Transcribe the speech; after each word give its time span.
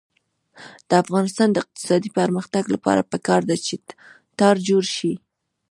د 0.89 0.91
افغانستان 1.03 1.47
د 1.51 1.55
اقتصادي 1.63 2.09
پرمختګ 2.19 2.63
لپاره 2.75 3.07
پکار 3.11 3.41
ده 3.49 3.55
چې 3.65 3.75
تار 4.39 4.55
جوړ 4.67 4.83
شي. 4.95 5.13